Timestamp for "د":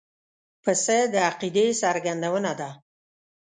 1.13-1.15